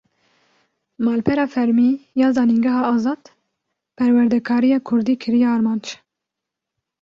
[1.05, 1.89] Malpera fermî
[2.21, 3.23] ya Zanîngeha Azad,
[3.97, 5.85] perwerdekariya Kurdî kiriye armanc